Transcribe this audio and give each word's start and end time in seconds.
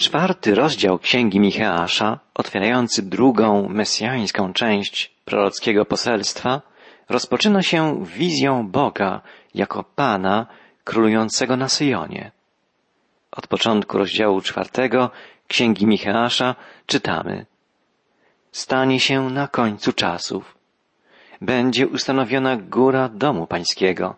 Czwarty 0.00 0.54
rozdział 0.54 0.98
Księgi 0.98 1.40
Micheasza, 1.40 2.18
otwierający 2.34 3.02
drugą, 3.02 3.68
mesjańską 3.68 4.52
część 4.52 5.14
prorockiego 5.24 5.84
poselstwa, 5.84 6.62
rozpoczyna 7.08 7.62
się 7.62 8.04
wizją 8.04 8.68
Boga 8.68 9.20
jako 9.54 9.84
Pana 9.84 10.46
królującego 10.84 11.56
na 11.56 11.68
Syjonie. 11.68 12.30
Od 13.32 13.46
początku 13.46 13.98
rozdziału 13.98 14.40
czwartego 14.40 15.10
Księgi 15.48 15.86
Micheasza 15.86 16.54
czytamy 16.86 17.46
Stanie 18.52 19.00
się 19.00 19.30
na 19.30 19.48
końcu 19.48 19.92
czasów. 19.92 20.54
Będzie 21.40 21.88
ustanowiona 21.88 22.56
góra 22.56 23.08
domu 23.08 23.46
pańskiego, 23.46 24.16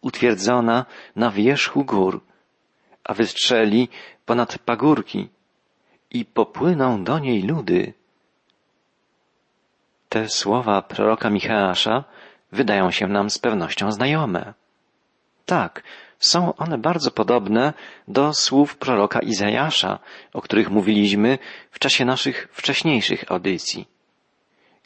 utwierdzona 0.00 0.86
na 1.16 1.30
wierzchu 1.30 1.84
gór, 1.84 2.20
a 3.10 3.14
wystrzeli 3.14 3.88
ponad 4.26 4.58
pagórki 4.58 5.28
i 6.10 6.24
popłyną 6.24 7.04
do 7.04 7.18
niej 7.18 7.42
ludy. 7.42 7.92
Te 10.08 10.28
słowa 10.28 10.82
proroka 10.82 11.30
Micheasza 11.30 12.04
wydają 12.52 12.90
się 12.90 13.06
nam 13.08 13.30
z 13.30 13.38
pewnością 13.38 13.92
znajome. 13.92 14.54
Tak, 15.46 15.82
są 16.18 16.54
one 16.56 16.78
bardzo 16.78 17.10
podobne 17.10 17.72
do 18.08 18.34
słów 18.34 18.76
proroka 18.76 19.20
Izajasza, 19.20 19.98
o 20.32 20.40
których 20.42 20.70
mówiliśmy 20.70 21.38
w 21.70 21.78
czasie 21.78 22.04
naszych 22.04 22.48
wcześniejszych 22.52 23.32
audycji. 23.32 23.88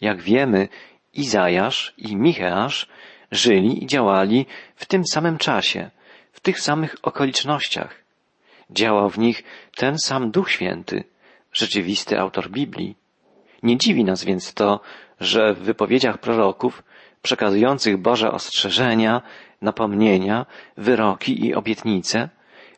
Jak 0.01 0.23
wiemy, 0.23 0.68
Izajasz 1.12 1.95
i 1.98 2.16
Micheasz 2.16 2.88
żyli 3.30 3.84
i 3.84 3.87
działali 3.87 4.46
w 4.77 4.87
tym 4.87 5.06
samym 5.06 5.38
czasie, 5.38 5.91
w 6.32 6.41
tych 6.41 6.60
samych 6.60 6.96
okolicznościach. 7.02 8.03
Działał 8.70 9.10
w 9.10 9.18
nich 9.18 9.45
ten 9.77 9.98
sam 9.98 10.30
Duch 10.30 10.50
Święty, 10.50 11.04
rzeczywisty 11.52 12.20
autor 12.20 12.50
Biblii. 12.50 12.96
Nie 13.62 13.77
dziwi 13.77 14.04
nas 14.04 14.24
więc 14.24 14.54
to, 14.54 14.80
że 15.20 15.54
w 15.54 15.59
wypowiedziach 15.59 16.18
proroków 16.18 16.82
przekazujących 17.23 17.96
Boże 17.96 18.32
ostrzeżenia, 18.32 19.23
napomnienia, 19.62 20.46
wyroki 20.76 21.46
i 21.46 21.54
obietnice 21.54 22.29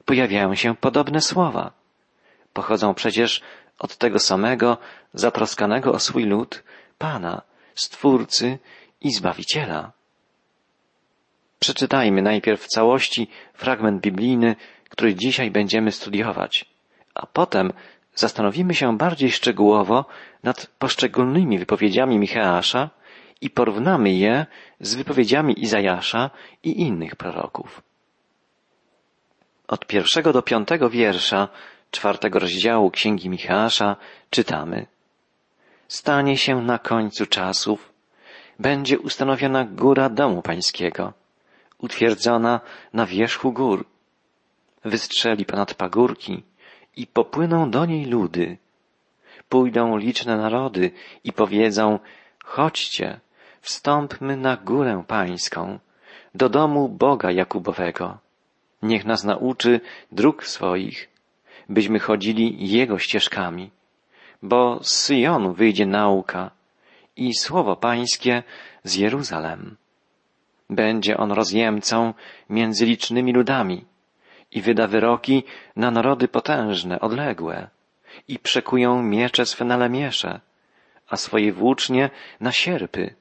pojawiają 0.04 0.54
się 0.54 0.76
podobne 0.76 1.20
słowa. 1.20 1.72
Pochodzą 2.52 2.94
przecież 2.94 3.42
od 3.78 3.96
tego 3.96 4.18
samego, 4.18 4.78
zatroskanego 5.14 5.92
o 5.92 5.98
swój 5.98 6.24
lud, 6.24 6.62
Pana, 6.98 7.42
Stwórcy 7.74 8.58
i 9.00 9.12
Zbawiciela. 9.12 9.92
Przeczytajmy 11.58 12.22
najpierw 12.22 12.62
w 12.62 12.68
całości 12.68 13.30
fragment 13.54 14.00
biblijny, 14.00 14.56
który 14.96 15.14
dzisiaj 15.14 15.50
będziemy 15.50 15.92
studiować, 15.92 16.64
a 17.14 17.26
potem 17.26 17.72
zastanowimy 18.14 18.74
się 18.74 18.96
bardziej 18.96 19.30
szczegółowo 19.32 20.04
nad 20.42 20.66
poszczególnymi 20.78 21.58
wypowiedziami 21.58 22.18
Micheasza 22.18 22.90
i 23.40 23.50
porównamy 23.50 24.12
je 24.12 24.46
z 24.80 24.94
wypowiedziami 24.94 25.62
Izajasza 25.62 26.30
i 26.62 26.80
innych 26.80 27.16
proroków. 27.16 27.82
Od 29.68 29.86
pierwszego 29.86 30.32
do 30.32 30.42
piątego 30.42 30.90
wiersza 30.90 31.48
czwartego 31.90 32.38
rozdziału 32.38 32.90
Księgi 32.90 33.28
Micheasza 33.28 33.96
czytamy. 34.30 34.86
Stanie 35.88 36.36
się 36.36 36.62
na 36.62 36.78
końcu 36.78 37.26
czasów, 37.26 37.92
będzie 38.58 38.98
ustanowiona 38.98 39.64
góra 39.64 40.08
domu 40.08 40.42
pańskiego, 40.42 41.12
utwierdzona 41.78 42.60
na 42.92 43.06
wierzchu 43.06 43.52
gór, 43.52 43.86
wystrzeli 44.86 45.44
ponad 45.44 45.74
pagórki 45.74 46.42
i 46.96 47.06
popłyną 47.06 47.70
do 47.70 47.86
niej 47.86 48.04
ludy. 48.04 48.56
Pójdą 49.48 49.96
liczne 49.96 50.36
narody 50.36 50.90
i 51.24 51.32
powiedzą, 51.32 51.98
chodźcie, 52.44 53.20
wstąpmy 53.60 54.36
na 54.36 54.56
górę 54.56 55.04
pańską, 55.06 55.78
do 56.34 56.48
domu 56.48 56.88
Boga 56.88 57.30
Jakubowego. 57.30 58.18
Niech 58.82 59.04
nas 59.04 59.24
nauczy 59.24 59.80
dróg 60.12 60.46
swoich, 60.46 61.08
byśmy 61.68 61.98
chodzili 61.98 62.70
Jego 62.70 62.98
ścieżkami, 62.98 63.70
bo 64.42 64.78
z 64.82 64.92
Syjonu 64.92 65.52
wyjdzie 65.52 65.86
nauka 65.86 66.50
i 67.16 67.34
słowo 67.34 67.76
pańskie 67.76 68.42
z 68.84 68.94
Jeruzalem. 68.94 69.76
Będzie 70.70 71.16
on 71.16 71.32
rozjemcą 71.32 72.14
między 72.50 72.86
licznymi 72.86 73.32
ludami 73.32 73.84
i 74.52 74.62
wyda 74.62 74.86
wyroki 74.86 75.44
na 75.76 75.90
narody 75.90 76.28
potężne, 76.28 77.00
odległe 77.00 77.68
i 78.28 78.38
przekują 78.38 79.02
miecze 79.02 79.46
swe 79.46 79.64
na 79.64 79.76
lemiesze, 79.76 80.40
a 81.08 81.16
swoje 81.16 81.52
włócznie 81.52 82.10
na 82.40 82.52
sierpy. 82.52 83.14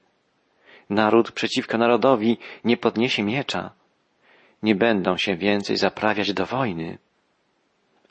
Naród 0.89 1.31
przeciwko 1.31 1.77
narodowi 1.77 2.37
nie 2.63 2.77
podniesie 2.77 3.23
miecza. 3.23 3.71
Nie 4.63 4.75
będą 4.75 5.17
się 5.17 5.35
więcej 5.35 5.77
zaprawiać 5.77 6.33
do 6.33 6.45
wojny. 6.45 6.97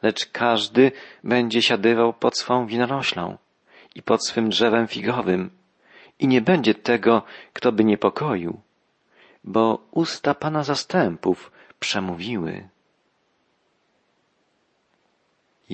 Lecz 0.03 0.27
każdy 0.27 0.93
będzie 1.25 1.63
siadywał 1.63 2.13
pod 2.13 2.39
swą 2.39 2.67
winoroślą 2.67 3.39
i 3.95 4.03
pod 4.03 4.27
swym 4.27 4.49
drzewem 4.49 4.89
figowym 4.89 5.51
i 6.19 6.29
nie 6.29 6.41
będzie 6.41 6.75
tego, 6.75 7.23
kto 7.53 7.73
by 7.73 7.85
niepokoił, 7.85 8.61
bo 9.45 9.87
usta 9.91 10.35
Pana 10.35 10.65
zastępów 10.65 11.53
przemówiły. 11.81 12.69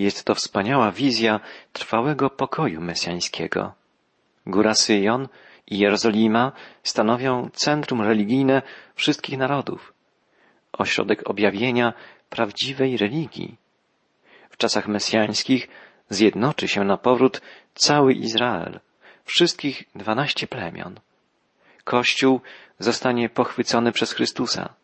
Jest 0.01 0.25
to 0.25 0.35
wspaniała 0.35 0.93
wizja 0.93 1.41
trwałego 1.73 2.31
pokoju 2.31 2.81
mesjańskiego. 2.81 3.73
Góra 4.47 4.75
Syjon 4.75 5.29
i 5.67 5.79
Jerozolima 5.79 6.53
stanowią 6.83 7.51
centrum 7.53 8.03
religijne 8.03 8.63
wszystkich 8.95 9.39
narodów, 9.39 9.93
ośrodek 10.73 11.31
objawienia 11.31 11.93
prawdziwej 12.31 12.97
religii. 12.97 13.57
W 14.51 14.57
czasach 14.57 14.89
mesjańskich 14.89 15.69
zjednoczy 16.09 16.69
się 16.69 16.85
na 16.85 16.97
powrót 16.97 17.41
cały 17.75 18.13
Izrael, 18.13 18.81
wszystkich 19.25 19.85
dwanaście 19.95 20.47
plemion. 20.47 21.01
Kościół 21.85 22.41
zostanie 22.79 23.29
pochwycony 23.29 23.93
przez 23.93 24.13
Chrystusa. 24.13 24.75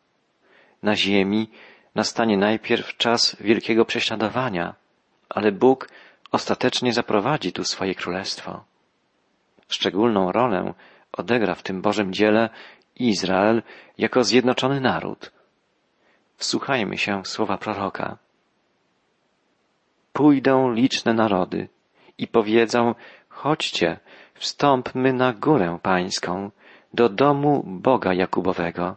Na 0.82 0.96
ziemi 0.96 1.50
nastanie 1.94 2.36
najpierw 2.36 2.96
czas 2.96 3.36
wielkiego 3.40 3.84
prześladowania, 3.84 4.74
ale 5.28 5.52
Bóg 5.52 5.88
ostatecznie 6.32 6.92
zaprowadzi 6.92 7.52
tu 7.52 7.64
swoje 7.64 7.94
królestwo. 7.94 8.64
Szczególną 9.68 10.32
rolę 10.32 10.74
odegra 11.12 11.54
w 11.54 11.62
tym 11.62 11.82
Bożym 11.82 12.12
dziele 12.12 12.50
Izrael 12.96 13.62
jako 13.98 14.24
zjednoczony 14.24 14.80
naród. 14.80 15.32
Wsłuchajmy 16.36 16.98
się 16.98 17.22
w 17.22 17.28
słowa 17.28 17.58
proroka. 17.58 18.16
Pójdą 20.12 20.72
liczne 20.72 21.14
narody 21.14 21.68
i 22.18 22.26
powiedzą, 22.26 22.94
chodźcie, 23.28 23.98
wstąpmy 24.34 25.12
na 25.12 25.32
górę 25.32 25.78
pańską, 25.82 26.50
do 26.94 27.08
domu 27.08 27.62
Boga 27.66 28.14
Jakubowego. 28.14 28.96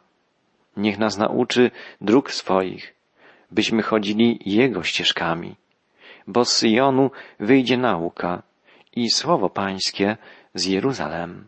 Niech 0.77 0.97
nas 0.97 1.17
nauczy 1.17 1.71
dróg 2.01 2.31
swoich, 2.31 2.95
byśmy 3.51 3.81
chodzili 3.81 4.39
Jego 4.45 4.83
ścieżkami 4.83 5.55
bo 6.29 6.45
z 6.45 6.51
Syjonu 6.51 7.11
wyjdzie 7.39 7.77
nauka 7.77 8.43
i 8.95 9.09
słowo 9.09 9.49
pańskie 9.49 10.17
z 10.53 10.65
Jeruzalem. 10.65 11.47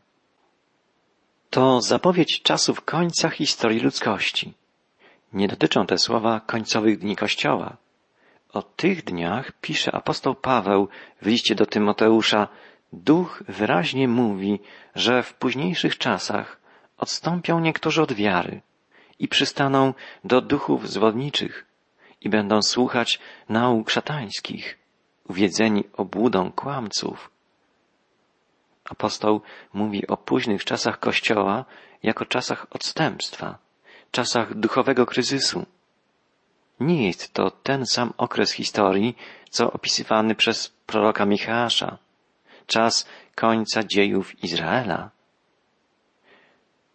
To 1.50 1.82
zapowiedź 1.82 2.42
czasów 2.42 2.82
końca 2.82 3.30
historii 3.30 3.80
ludzkości. 3.80 4.54
Nie 5.34 5.48
dotyczą 5.48 5.86
te 5.86 5.98
słowa 5.98 6.40
końcowych 6.40 7.00
dni 7.00 7.16
Kościoła. 7.16 7.78
O 8.54 8.62
tych 8.62 9.04
dniach 9.04 9.52
pisze 9.62 9.92
apostoł 9.96 10.36
Paweł 10.36 10.88
w 11.22 11.26
liście 11.26 11.56
do 11.56 11.66
Tymoteusza 11.66 12.48
Duch 12.94 13.44
wyraźnie 13.48 14.08
mówi, 14.08 14.60
że 14.96 15.24
w 15.24 15.34
późniejszych 15.34 15.98
czasach 15.98 16.62
odstąpią 16.98 17.60
niektórzy 17.60 18.02
od 18.02 18.14
wiary 18.14 18.62
i 19.20 19.28
przystaną 19.28 19.94
do 20.24 20.42
duchów 20.42 20.90
zwodniczych, 20.90 21.71
i 22.22 22.30
będą 22.30 22.62
słuchać 22.62 23.20
nauk 23.50 23.90
szatańskich, 23.90 24.78
uwiedzeni 25.30 25.84
obłudą 25.94 26.52
kłamców. 26.52 27.32
Apostoł 28.86 29.42
mówi 29.74 30.08
o 30.08 30.18
późnych 30.18 30.66
czasach 30.66 31.00
Kościoła 31.00 31.66
jako 32.04 32.26
czasach 32.26 32.68
odstępstwa, 32.70 33.58
czasach 34.12 34.54
duchowego 34.54 35.06
kryzysu. 35.06 35.66
Nie 36.80 37.08
jest 37.08 37.34
to 37.34 37.52
ten 37.52 37.86
sam 37.86 38.14
okres 38.18 38.52
historii, 38.52 39.18
co 39.50 39.72
opisywany 39.74 40.36
przez 40.36 40.70
proroka 40.86 41.26
Michała, 41.26 41.98
czas 42.68 43.08
końca 43.36 43.84
dziejów 43.84 44.44
Izraela. 44.44 45.10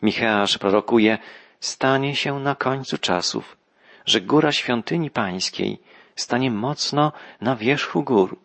Micheasz 0.02 0.58
prorokuje, 0.58 1.18
stanie 1.60 2.16
się 2.16 2.40
na 2.40 2.54
końcu 2.54 2.98
czasów, 2.98 3.56
że 4.06 4.20
góra 4.20 4.52
świątyni 4.52 5.10
pańskiej 5.10 5.78
stanie 6.16 6.50
mocno 6.50 7.12
na 7.40 7.56
wierzchu 7.56 8.02
gór. 8.02 8.38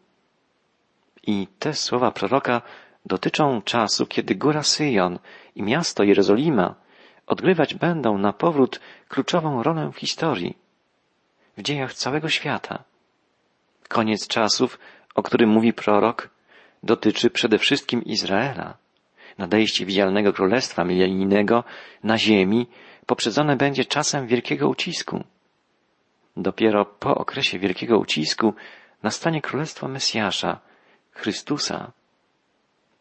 I 1.23 1.47
te 1.59 1.73
słowa 1.73 2.11
proroka 2.11 2.61
dotyczą 3.05 3.61
czasu, 3.61 4.05
kiedy 4.05 4.35
góra 4.35 4.63
Syjon 4.63 5.19
i 5.55 5.63
miasto 5.63 6.03
Jerozolima 6.03 6.75
odgrywać 7.27 7.73
będą 7.73 8.17
na 8.17 8.33
powrót 8.33 8.79
kluczową 9.09 9.63
rolę 9.63 9.91
w 9.93 9.97
historii, 9.97 10.57
w 11.57 11.61
dziejach 11.61 11.93
całego 11.93 12.29
świata. 12.29 12.83
Koniec 13.87 14.27
czasów, 14.27 14.79
o 15.15 15.23
którym 15.23 15.49
mówi 15.49 15.73
prorok, 15.73 16.29
dotyczy 16.83 17.29
przede 17.29 17.57
wszystkim 17.57 18.03
Izraela. 18.03 18.77
Nadejście 19.37 19.85
widzialnego 19.85 20.33
królestwa 20.33 20.83
milenijnego 20.83 21.63
na 22.03 22.17
ziemi 22.17 22.67
poprzedzone 23.05 23.55
będzie 23.55 23.85
czasem 23.85 24.27
wielkiego 24.27 24.69
ucisku. 24.69 25.23
Dopiero 26.37 26.85
po 26.85 27.15
okresie 27.15 27.59
wielkiego 27.59 27.99
ucisku 27.99 28.53
nastanie 29.03 29.41
królestwo 29.41 29.87
Mesjasza, 29.87 30.59
Chrystusa. 31.11 31.91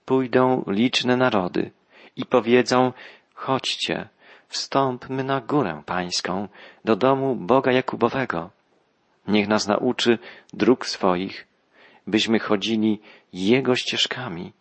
Pójdą 0.05 0.65
liczne 0.67 1.17
narody 1.17 1.71
i 2.17 2.27
powiedzą, 2.27 2.93
chodźcie, 3.35 4.09
wstąpmy 4.49 5.25
na 5.25 5.41
górę 5.41 5.83
pańską, 5.87 6.49
do 6.85 6.97
domu 6.97 7.35
Boga 7.35 7.73
Jakubowego. 7.73 8.51
Niech 9.29 9.49
nas 9.49 9.67
nauczy 9.67 10.19
dróg 10.53 10.87
swoich, 10.87 11.47
byśmy 12.07 12.39
chodzili 12.39 13.01
Jego 13.33 13.77
ścieżkami, 13.77 14.53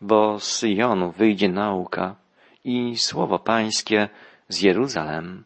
bo 0.00 0.40
z 0.40 0.44
Syjonu 0.44 1.12
wyjdzie 1.12 1.48
nauka 1.48 2.16
i 2.64 2.96
słowo 2.96 3.38
pańskie 3.38 4.08
z 4.48 4.60
Jeruzalem. 4.60 5.44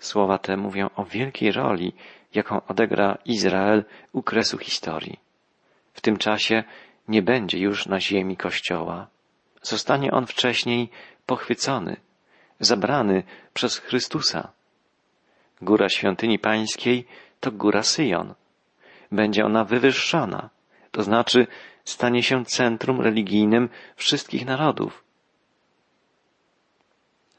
Słowa 0.00 0.38
te 0.38 0.56
mówią 0.56 0.90
o 0.96 1.04
wielkiej 1.04 1.52
roli, 1.52 1.92
jaką 2.34 2.66
odegra 2.66 3.18
Izrael 3.24 3.84
u 4.12 4.22
kresu 4.22 4.58
historii. 4.58 5.18
W 5.92 6.00
tym 6.00 6.16
czasie 6.16 6.64
nie 7.08 7.22
będzie 7.22 7.58
już 7.58 7.86
na 7.86 8.00
ziemi 8.00 8.36
Kościoła. 8.36 9.06
Zostanie 9.62 10.10
on 10.10 10.26
wcześniej 10.26 10.90
pochwycony, 11.26 11.96
zabrany 12.60 13.22
przez 13.54 13.78
Chrystusa. 13.78 14.52
Góra 15.62 15.88
świątyni 15.88 16.38
pańskiej 16.38 17.06
to 17.40 17.52
góra 17.52 17.82
Syjon. 17.82 18.34
Będzie 19.12 19.44
ona 19.44 19.64
wywyższona, 19.64 20.50
to 20.90 21.02
znaczy 21.02 21.46
stanie 21.84 22.22
się 22.22 22.44
centrum 22.44 23.00
religijnym 23.00 23.68
wszystkich 23.96 24.46
narodów. 24.46 25.04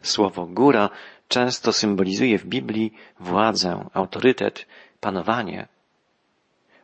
Słowo 0.01 0.45
góra 0.45 0.89
często 1.31 1.73
symbolizuje 1.73 2.37
w 2.37 2.45
Biblii 2.45 2.93
władzę, 3.19 3.89
autorytet, 3.93 4.67
panowanie. 4.99 5.67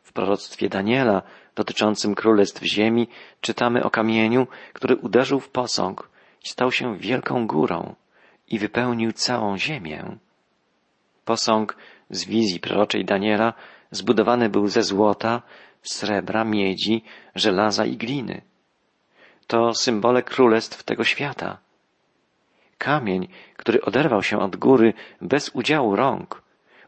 W 0.04 0.14
proroctwie 0.14 0.70
Daniela 0.70 1.22
dotyczącym 1.56 2.16
królestw 2.16 2.64
ziemi 2.64 3.08
czytamy 3.42 3.84
o 3.84 3.90
kamieniu, 3.90 4.48
który 4.74 4.96
uderzył 4.96 5.40
w 5.40 5.50
posąg 5.50 6.10
stał 6.44 6.72
się 6.72 6.98
wielką 6.98 7.48
górą 7.48 7.96
i 8.48 8.60
wypełnił 8.60 9.12
całą 9.12 9.58
ziemię. 9.58 10.18
Posąg 11.26 11.78
z 12.10 12.26
wizji 12.26 12.60
proroczej 12.60 13.06
Daniela 13.06 13.54
zbudowany 13.92 14.50
był 14.50 14.68
ze 14.68 14.84
złota, 14.84 15.42
srebra, 15.82 16.44
miedzi, 16.44 17.04
żelaza 17.36 17.86
i 17.86 17.98
gliny. 17.98 18.42
To 19.48 19.74
symbole 19.74 20.24
królestw 20.24 20.84
tego 20.84 21.04
świata. 21.04 21.67
Kamień, 22.78 23.28
który 23.58 23.82
oderwał 23.82 24.24
się 24.24 24.40
od 24.40 24.56
góry 24.56 24.94
bez 25.22 25.50
udziału 25.50 25.96
rąk, 25.96 26.42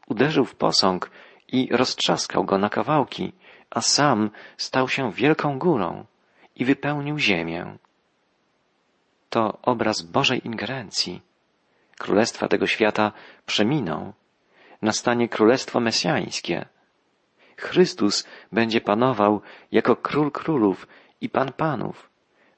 uderzył 0.08 0.46
w 0.46 0.56
posąg 0.56 1.12
i 1.48 1.70
roztrzaskał 1.72 2.44
go 2.44 2.58
na 2.58 2.70
kawałki, 2.70 3.34
a 3.70 3.82
sam 3.82 4.30
stał 4.58 4.90
się 4.90 5.12
wielką 5.12 5.60
górą 5.60 6.06
i 6.56 6.66
wypełnił 6.66 7.20
ziemię. 7.20 7.78
To 9.30 9.58
obraz 9.62 10.02
Bożej 10.02 10.48
ingerencji. 10.48 11.22
Królestwa 11.98 12.48
tego 12.48 12.68
świata 12.68 13.12
przeminą. 13.46 14.14
Nastanie 14.82 15.30
królestwo 15.30 15.80
mesjańskie. 15.80 16.66
Chrystus 17.58 18.28
będzie 18.52 18.82
panował 18.82 19.42
jako 19.72 19.96
król 19.96 20.32
królów 20.32 20.88
i 21.22 21.30
pan 21.30 21.54
panów 21.54 22.10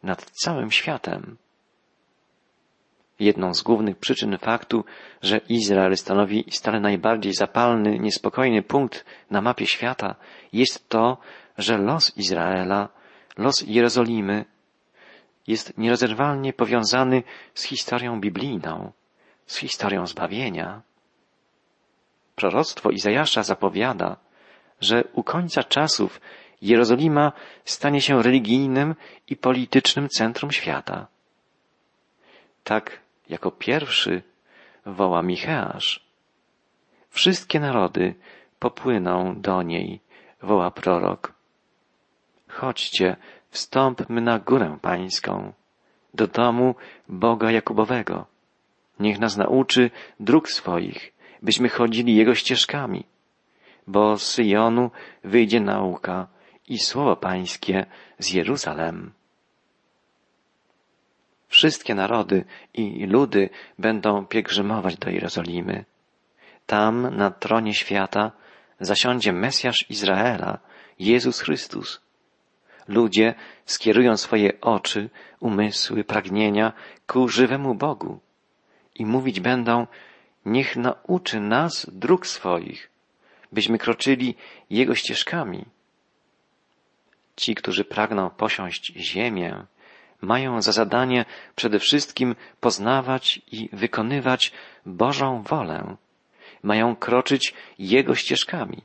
nad 0.03 0.25
całym 0.31 0.71
światem. 0.71 1.37
Jedną 3.21 3.53
z 3.53 3.63
głównych 3.63 3.97
przyczyn 3.97 4.37
faktu, 4.37 4.85
że 5.21 5.37
Izrael 5.37 5.97
stanowi 5.97 6.45
stale 6.51 6.79
najbardziej 6.79 7.33
zapalny, 7.33 7.99
niespokojny 7.99 8.61
punkt 8.63 9.05
na 9.31 9.41
mapie 9.41 9.67
świata, 9.67 10.15
jest 10.53 10.89
to, 10.89 11.17
że 11.57 11.77
los 11.77 12.17
Izraela, 12.17 12.89
los 13.37 13.63
Jerozolimy 13.67 14.45
jest 15.47 15.77
nierozerwalnie 15.77 16.53
powiązany 16.53 17.23
z 17.53 17.63
historią 17.63 18.19
biblijną, 18.21 18.91
z 19.45 19.57
historią 19.57 20.07
zbawienia. 20.07 20.81
Proroctwo 22.35 22.89
Izajasza 22.89 23.43
zapowiada, 23.43 24.17
że 24.79 25.03
u 25.13 25.23
końca 25.23 25.63
czasów 25.63 26.21
Jerozolima 26.61 27.31
stanie 27.65 28.01
się 28.01 28.23
religijnym 28.23 28.95
i 29.27 29.35
politycznym 29.35 30.09
centrum 30.09 30.51
świata. 30.51 31.07
Tak 32.63 33.00
jako 33.31 33.51
pierwszy 33.51 34.23
woła 34.85 35.21
Micheasz. 35.23 36.05
Wszystkie 37.09 37.59
narody 37.59 38.15
popłyną 38.59 39.41
do 39.41 39.61
niej, 39.61 39.99
woła 40.41 40.71
prorok. 40.71 41.33
Chodźcie, 42.47 43.15
wstąpmy 43.49 44.21
na 44.21 44.39
górę 44.39 44.77
pańską, 44.81 45.53
do 46.13 46.27
domu 46.27 46.75
Boga 47.07 47.51
Jakubowego. 47.51 48.25
Niech 48.99 49.19
nas 49.19 49.37
nauczy 49.37 49.91
dróg 50.19 50.49
swoich, 50.49 51.13
byśmy 51.41 51.69
chodzili 51.69 52.15
Jego 52.15 52.35
ścieżkami, 52.35 53.03
bo 53.87 54.17
z 54.17 54.23
Syjonu 54.23 54.91
wyjdzie 55.23 55.59
nauka 55.59 56.27
i 56.67 56.77
słowo 56.79 57.15
pańskie 57.15 57.85
z 58.19 58.33
Jeruzalem. 58.33 59.11
Wszystkie 61.61 61.95
narody 61.95 62.45
i 62.73 63.05
ludy 63.05 63.49
będą 63.79 64.25
pielgrzymować 64.25 64.97
do 64.97 65.09
Jerozolimy. 65.09 65.85
Tam, 66.65 67.15
na 67.15 67.31
tronie 67.31 67.73
świata, 67.73 68.31
zasiądzie 68.79 69.33
Mesjasz 69.33 69.89
Izraela, 69.89 70.59
Jezus 70.99 71.39
Chrystus. 71.39 72.01
Ludzie 72.87 73.33
skierują 73.65 74.17
swoje 74.17 74.61
oczy, 74.61 75.09
umysły, 75.39 76.03
pragnienia 76.03 76.73
ku 77.07 77.27
żywemu 77.29 77.75
Bogu 77.75 78.19
i 78.95 79.05
mówić 79.05 79.39
będą, 79.39 79.87
niech 80.45 80.75
nauczy 80.75 81.39
nas 81.39 81.87
dróg 81.91 82.27
swoich, 82.27 82.89
byśmy 83.51 83.77
kroczyli 83.77 84.35
Jego 84.69 84.95
ścieżkami. 84.95 85.65
Ci, 87.35 87.55
którzy 87.55 87.85
pragną 87.85 88.29
posiąść 88.29 88.93
ziemię, 88.95 89.65
mają 90.21 90.61
za 90.61 90.71
zadanie 90.71 91.25
przede 91.55 91.79
wszystkim 91.79 92.35
poznawać 92.59 93.41
i 93.51 93.69
wykonywać 93.73 94.51
Bożą 94.85 95.41
wolę. 95.41 95.95
Mają 96.63 96.95
kroczyć 96.95 97.53
Jego 97.79 98.15
ścieżkami. 98.15 98.81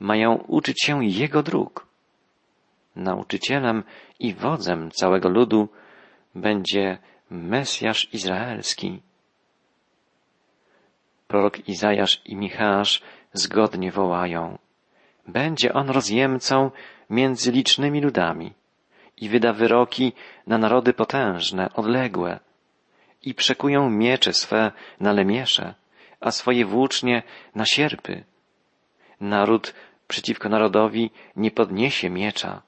Mają 0.00 0.34
uczyć 0.34 0.82
się 0.82 1.04
Jego 1.04 1.42
dróg. 1.42 1.86
Nauczycielem 2.96 3.82
i 4.18 4.34
wodzem 4.34 4.90
całego 4.90 5.28
ludu 5.28 5.68
będzie 6.34 6.98
Mesjasz 7.30 8.14
Izraelski. 8.14 9.00
Prorok 11.28 11.68
Izajasz 11.68 12.22
i 12.24 12.36
Michasz 12.36 13.02
zgodnie 13.32 13.92
wołają. 13.92 14.58
Będzie 15.28 15.72
on 15.72 15.90
rozjemcą 15.90 16.70
między 17.10 17.52
licznymi 17.52 18.00
ludami 18.00 18.52
i 19.16 19.28
wyda 19.28 19.52
wyroki 19.52 20.12
na 20.46 20.58
narody 20.58 20.92
potężne, 20.92 21.72
odległe 21.74 22.40
i 23.22 23.34
przekują 23.34 23.90
miecze 23.90 24.32
swe 24.32 24.72
na 25.00 25.12
lemiesze, 25.12 25.74
a 26.20 26.30
swoje 26.30 26.66
włócznie 26.66 27.22
na 27.54 27.64
sierpy. 27.66 28.24
Naród 29.20 29.74
przeciwko 30.08 30.48
narodowi 30.48 31.10
nie 31.36 31.50
podniesie 31.50 32.10
miecza, 32.10 32.62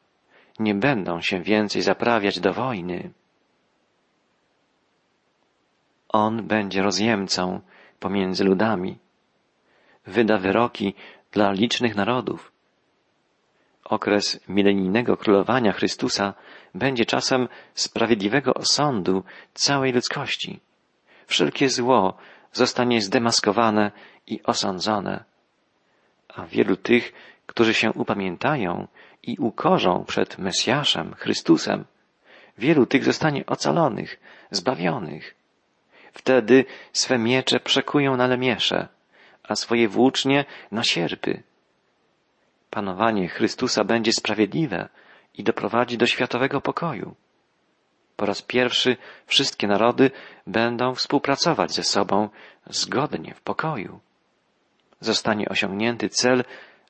nie 0.59 0.75
będą 0.75 1.21
się 1.21 1.41
więcej 1.41 1.83
zaprawiać 1.83 2.41
do 2.41 2.53
wojny. 2.53 3.11
On 6.09 6.47
będzie 6.47 6.83
rozjemcą 6.83 7.61
pomiędzy 8.01 8.45
ludami, 8.45 8.99
wyda 10.07 10.39
wyroki 10.39 10.95
dla 11.33 11.53
licznych 11.53 11.97
narodów 11.97 12.56
Okres 13.89 14.41
milenijnego 14.49 15.17
królowania 15.17 15.73
Chrystusa 15.73 16.35
będzie 16.75 17.05
czasem 17.05 17.49
sprawiedliwego 17.75 18.55
osądu 18.55 19.25
całej 19.55 19.93
ludzkości. 19.93 20.61
Wszelkie 21.27 21.69
zło 21.69 22.17
zostanie 22.53 23.01
zdemaskowane 23.01 23.91
i 24.27 24.43
osądzone. 24.43 25.25
A 26.29 26.47
wielu 26.47 26.77
tych, 26.77 27.13
którzy 27.47 27.75
się 27.75 27.93
upamiętają 27.93 28.89
i 29.23 29.37
ukorzą 29.39 30.05
przed 30.05 30.39
Mesjaszem, 30.39 31.15
Chrystusem, 31.15 31.85
wielu 32.59 32.87
tych 32.87 33.05
zostanie 33.05 33.47
ocalonych, 33.47 34.21
zbawionych. 34.51 35.35
Wtedy 36.13 36.65
swe 36.93 37.19
miecze 37.19 37.61
przekują 37.61 38.17
na 38.17 38.27
lemiesze, 38.27 38.89
a 39.43 39.57
swoje 39.57 39.89
włócznie 39.89 40.45
na 40.71 40.83
sierpy. 40.83 41.43
Panowanie 42.77 43.29
Chrystusa 43.29 43.85
będzie 43.85 44.13
sprawiedliwe 44.13 44.89
i 45.35 45.45
doprowadzi 45.45 45.99
do 45.99 46.07
światowego 46.07 46.61
pokoju. 46.61 47.15
Po 48.17 48.27
raz 48.27 48.43
pierwszy 48.43 48.97
wszystkie 49.27 49.67
narody 49.67 50.11
będą 50.47 50.95
współpracować 50.95 51.73
ze 51.73 51.83
sobą 51.85 52.29
zgodnie 52.67 53.35
w 53.35 53.41
pokoju. 53.41 54.01
Zostanie 55.01 55.49
osiągnięty 55.49 56.09
cel, 56.09 56.45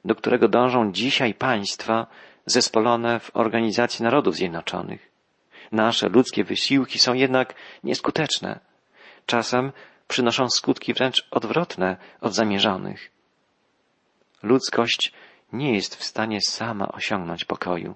do 0.05 0.15
którego 0.15 0.49
dążą 0.49 0.93
dzisiaj 0.93 1.35
państwa 1.35 2.07
zespolone 2.47 3.21
w 3.21 3.37
Organizacji 3.37 4.03
Narodów 4.03 4.35
Zjednoczonych. 4.35 5.11
Nasze 5.73 6.09
ludzkie 6.09 6.45
wysiłki 6.45 6.99
są 6.99 7.15
jednak 7.15 7.55
nieskuteczne. 7.85 8.61
Czasem 9.27 9.73
przynoszą 10.09 10.49
skutki 10.49 10.95
wręcz 10.95 11.29
odwrotne 11.31 11.97
od 12.21 12.35
zamierzonych. 12.35 13.11
Ludzkość 14.43 15.13
nie 15.53 15.75
jest 15.75 15.97
w 15.97 16.05
stanie 16.05 16.41
sama 16.41 16.89
osiągnąć 16.89 17.45
pokoju. 17.45 17.95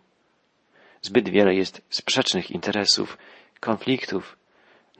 Zbyt 1.02 1.28
wiele 1.28 1.54
jest 1.54 1.82
sprzecznych 1.90 2.50
interesów, 2.50 3.18
konfliktów 3.60 4.36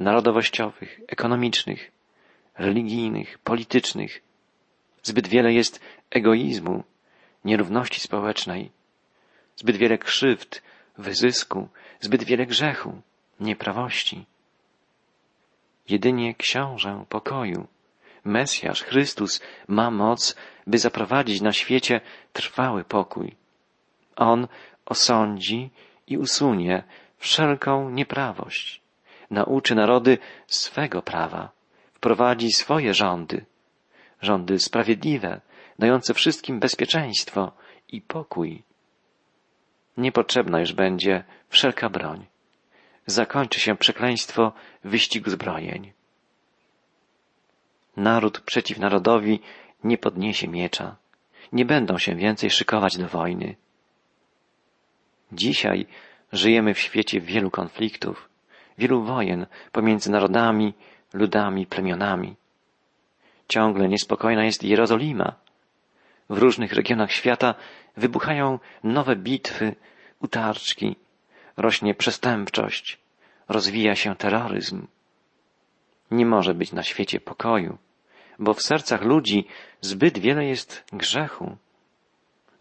narodowościowych, 0.01 1.01
ekonomicznych, 1.09 1.93
religijnych, 2.59 3.39
politycznych. 3.39 4.23
Zbyt 5.03 5.29
wiele 5.29 5.53
jest 5.53 5.81
egoizmu, 6.11 6.85
nierówności 7.45 8.01
społecznej, 8.01 8.71
zbyt 9.57 9.77
wiele 9.77 9.99
krzywd, 9.99 10.63
wyzysku, 10.99 11.69
zbyt 12.01 12.25
wiele 12.25 12.47
grzechu, 12.47 13.03
nieprawości. 13.41 14.27
Jedynie 15.89 16.35
książę 16.35 17.05
pokoju, 17.09 17.67
Mesjasz, 18.25 18.83
Chrystus 18.83 19.41
ma 19.69 19.91
moc, 19.91 20.37
by 20.67 20.79
zaprowadzić 20.79 21.41
na 21.41 21.53
świecie 21.53 22.01
trwały 22.33 22.85
pokój. 22.85 23.37
On 24.17 24.49
osądzi 24.87 25.71
i 26.07 26.19
usunie 26.19 26.83
wszelką 27.19 27.91
nieprawość, 27.91 28.81
nauczy 29.31 29.75
narody 29.75 30.19
swego 30.47 31.03
prawa, 31.03 31.51
wprowadzi 31.93 32.53
swoje 32.53 32.95
rządy, 32.95 33.45
rządy 34.23 34.59
sprawiedliwe, 34.59 35.41
dające 35.79 36.15
wszystkim 36.15 36.61
bezpieczeństwo 36.61 37.53
i 37.89 38.01
pokój. 38.01 38.63
Niepotrzebna 39.97 40.61
już 40.61 40.73
będzie 40.73 41.25
wszelka 41.49 41.89
broń. 41.89 42.27
Zakończy 43.07 43.61
się 43.61 43.77
przekleństwo 43.77 44.53
wyścigu 44.85 45.31
zbrojeń. 45.31 45.93
Naród 47.97 48.41
przeciw 48.41 48.79
narodowi 48.79 49.41
nie 49.85 49.99
podniesie 49.99 50.49
miecza. 50.49 50.97
Nie 51.53 51.65
będą 51.65 51.99
się 51.99 52.15
więcej 52.15 52.51
szykować 52.51 52.97
do 52.97 53.09
wojny. 53.09 53.57
Dzisiaj 55.33 55.87
żyjemy 56.33 56.75
w 56.75 56.79
świecie 56.79 57.21
wielu 57.21 57.51
konfliktów, 57.51 58.29
wielu 58.79 59.03
wojen 59.03 59.47
pomiędzy 59.73 60.11
narodami, 60.11 60.75
ludami, 61.13 61.67
plemionami. 61.67 62.37
Ciągle 63.49 63.89
niespokojna 63.89 64.45
jest 64.45 64.65
Jerozolima. 64.65 65.35
W 66.29 66.39
różnych 66.39 66.73
regionach 66.73 67.13
świata 67.13 67.55
wybuchają 67.97 68.59
nowe 68.85 69.17
bitwy, 69.17 69.75
utarczki, 70.21 70.97
rośnie 71.57 71.95
przestępczość, 71.95 72.99
rozwija 73.49 73.95
się 73.97 74.17
terroryzm. 74.17 74.87
Nie 76.11 76.27
może 76.27 76.55
być 76.55 76.73
na 76.73 76.83
świecie 76.83 77.21
pokoju, 77.21 77.79
bo 78.39 78.55
w 78.55 78.63
sercach 78.63 79.03
ludzi 79.03 79.47
zbyt 79.81 80.19
wiele 80.19 80.45
jest 80.45 80.85
grzechu. 80.93 81.57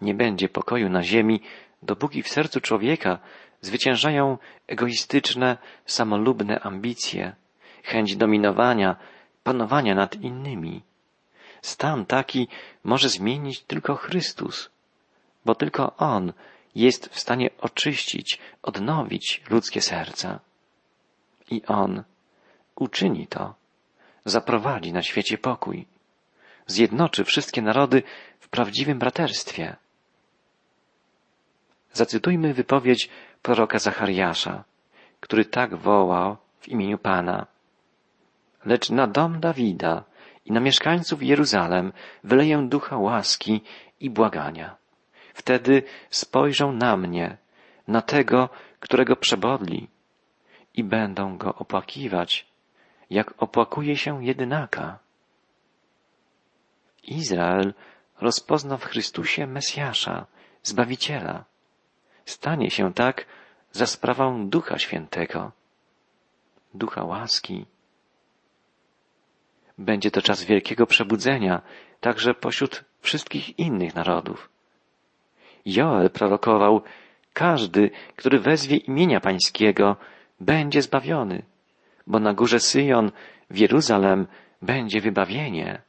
Nie 0.02 0.14
będzie 0.14 0.50
pokoju 0.50 0.90
na 0.90 1.04
ziemi, 1.04 1.42
dopóki 1.84 2.24
w 2.24 2.28
sercu 2.28 2.62
człowieka 2.62 3.20
zwyciężają 3.62 4.38
egoistyczne, 4.68 5.58
samolubne 5.86 6.60
ambicje, 6.60 7.36
chęć 7.84 8.16
dominowania, 8.16 8.96
panowania 9.44 9.96
nad 9.96 10.16
innymi. 10.16 10.82
Stan 11.62 12.06
taki 12.06 12.48
może 12.84 13.10
zmienić 13.10 13.62
tylko 13.62 13.96
Chrystus, 13.96 14.70
bo 15.46 15.56
tylko 15.56 15.96
On 15.98 16.34
jest 16.76 17.10
w 17.10 17.20
stanie 17.20 17.50
oczyścić, 17.62 18.40
odnowić 18.64 19.42
ludzkie 19.50 19.82
serca. 19.82 20.40
I 21.52 21.62
On 21.66 22.04
uczyni 22.80 23.28
to, 23.28 23.56
zaprowadzi 24.26 24.94
na 24.94 25.02
świecie 25.02 25.38
pokój, 25.38 25.86
zjednoczy 26.68 27.24
wszystkie 27.24 27.62
narody 27.62 28.04
w 28.40 28.50
prawdziwym 28.50 29.00
braterstwie. 29.00 29.76
Zacytujmy 31.94 32.54
wypowiedź 32.54 33.10
proroka 33.42 33.80
Zachariasza, 33.80 34.64
który 35.20 35.46
tak 35.46 35.76
wołał 35.76 36.38
w 36.60 36.68
imieniu 36.68 36.98
Pana. 36.98 37.48
Lecz 38.66 38.90
na 38.90 39.08
dom 39.08 39.40
Dawida 39.40 40.04
i 40.46 40.52
na 40.52 40.60
mieszkańców 40.60 41.24
Jeruzalem 41.24 41.94
wyleję 42.24 42.68
ducha 42.70 42.98
łaski 42.98 43.62
i 44.00 44.10
błagania. 44.10 44.76
Wtedy 45.34 45.84
spojrzą 46.10 46.72
na 46.72 46.98
mnie, 46.98 47.38
na 47.88 48.02
tego, 48.02 48.50
którego 48.80 49.16
przebodli 49.16 49.88
i 50.74 50.84
będą 50.84 51.38
go 51.38 51.56
opłakiwać, 51.56 52.49
jak 53.10 53.34
opłakuje 53.44 53.98
się 53.98 54.26
jedynaka. 54.26 55.00
Izrael 57.04 57.74
rozpozna 58.22 58.78
w 58.78 58.86
Chrystusie 58.86 59.48
Mesjasza, 59.48 60.26
Zbawiciela. 60.64 61.46
Stanie 62.26 62.72
się 62.72 62.94
tak 62.94 63.26
za 63.72 63.86
sprawą 63.86 64.50
Ducha 64.50 64.80
Świętego, 64.80 65.52
Ducha 66.74 67.04
łaski. 67.04 67.66
Będzie 69.78 70.12
to 70.12 70.22
czas 70.22 70.44
wielkiego 70.44 70.86
przebudzenia, 70.86 71.62
także 72.00 72.34
pośród 72.34 72.84
wszystkich 73.02 73.60
innych 73.60 73.96
narodów. 73.96 74.50
Joel 75.66 76.10
prorokował, 76.10 76.82
każdy, 77.34 77.92
który 78.16 78.40
wezwie 78.40 78.78
imienia 78.78 79.20
Pańskiego, 79.20 79.96
będzie 80.40 80.82
zbawiony, 80.82 81.44
bo 82.10 82.20
na 82.20 82.34
górze 82.34 82.60
Syjon 82.60 83.12
w 83.50 83.58
Jeruzalem 83.58 84.28
będzie 84.62 85.02
wybawienie. 85.02 85.82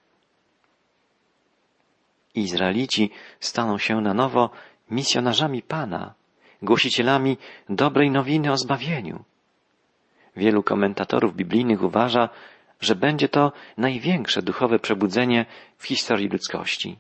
Izraelici 2.34 3.10
staną 3.40 3.78
się 3.78 4.00
na 4.00 4.14
nowo 4.14 4.50
misjonarzami 4.90 5.62
Pana, 5.62 6.14
głosicielami 6.62 7.36
dobrej 7.68 8.10
nowiny 8.10 8.52
o 8.52 8.56
zbawieniu. 8.56 9.24
Wielu 10.36 10.62
komentatorów 10.62 11.36
biblijnych 11.36 11.82
uważa, 11.82 12.28
że 12.80 12.94
będzie 12.94 13.28
to 13.28 13.52
największe 13.76 14.42
duchowe 14.42 14.78
przebudzenie 14.78 15.46
w 15.76 15.86
historii 15.86 16.28
ludzkości. 16.28 16.98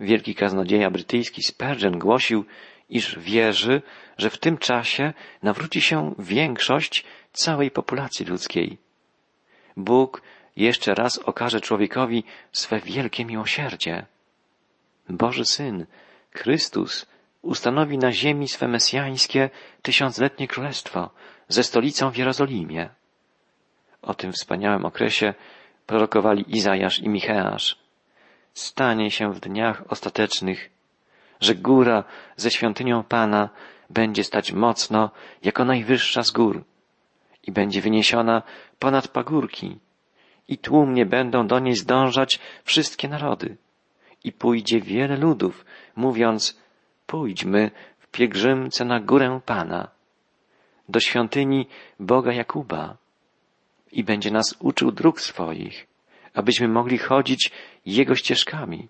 Wielki 0.00 0.34
kaznodzieja 0.34 0.90
brytyjski 0.90 1.42
Spurgeon 1.42 1.98
głosił, 1.98 2.44
iż 2.88 3.18
wierzy, 3.18 3.82
że 4.18 4.30
w 4.30 4.38
tym 4.38 4.58
czasie 4.58 5.12
nawróci 5.42 5.80
się 5.80 6.14
większość 6.18 7.04
całej 7.32 7.70
populacji 7.70 8.26
ludzkiej. 8.26 8.78
Bóg 9.76 10.22
jeszcze 10.56 10.94
raz 10.94 11.18
okaże 11.18 11.60
człowiekowi 11.60 12.24
swe 12.52 12.80
wielkie 12.80 13.24
miłosierdzie. 13.24 14.06
Boży 15.08 15.44
Syn, 15.44 15.86
Chrystus, 16.34 17.06
ustanowi 17.42 17.98
na 17.98 18.12
ziemi 18.12 18.48
swe 18.48 18.68
mesjańskie 18.68 19.50
tysiącletnie 19.82 20.48
królestwo 20.48 21.10
ze 21.48 21.62
stolicą 21.62 22.10
w 22.10 22.16
Jerozolimie. 22.16 22.88
O 24.02 24.14
tym 24.14 24.32
wspaniałym 24.32 24.84
okresie 24.84 25.34
prorokowali 25.86 26.56
Izajasz 26.56 26.98
i 26.98 27.08
Micheasz. 27.08 27.78
Stanie 28.54 29.10
się 29.10 29.32
w 29.32 29.40
dniach 29.40 29.82
ostatecznych, 29.88 30.70
że 31.40 31.54
góra 31.54 32.04
ze 32.36 32.50
świątynią 32.50 33.02
Pana 33.02 33.50
będzie 33.90 34.24
stać 34.24 34.52
mocno 34.52 35.10
jako 35.42 35.64
najwyższa 35.64 36.22
z 36.22 36.30
gór 36.30 36.64
i 37.42 37.52
będzie 37.52 37.80
wyniesiona 37.80 38.42
ponad 38.78 39.08
pagórki. 39.08 39.78
I 40.48 40.58
tłumnie 40.58 41.06
będą 41.06 41.46
do 41.46 41.58
niej 41.58 41.74
zdążać 41.74 42.38
wszystkie 42.64 43.08
narody. 43.08 43.56
I 44.24 44.32
pójdzie 44.32 44.80
wiele 44.80 45.16
ludów, 45.16 45.64
mówiąc 45.96 46.60
pójdźmy 47.06 47.70
w 47.98 48.06
pielgrzymce 48.06 48.84
na 48.84 49.00
górę 49.00 49.40
Pana, 49.46 49.88
do 50.88 51.00
świątyni 51.00 51.66
Boga 52.00 52.32
Jakuba. 52.32 52.96
I 53.92 54.04
będzie 54.04 54.30
nas 54.30 54.56
uczył 54.58 54.92
dróg 54.92 55.20
swoich, 55.20 55.86
abyśmy 56.34 56.68
mogli 56.68 56.98
chodzić 56.98 57.50
Jego 57.86 58.14
ścieżkami 58.14 58.88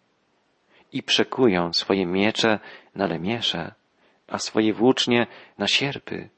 i 0.92 1.02
przekują 1.02 1.72
swoje 1.72 2.06
miecze 2.06 2.58
na 2.94 3.06
lemiesze, 3.06 3.74
a 4.28 4.38
swoje 4.38 4.74
włócznie 4.74 5.26
na 5.58 5.66
sierpy. 5.66 6.28